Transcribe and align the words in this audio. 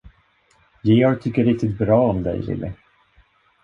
Georg 0.83 1.19
tycker 1.21 1.43
riktigt 1.45 1.77
bra 1.77 2.09
om 2.09 2.23
dig, 2.23 2.41
Lily. 2.41 2.71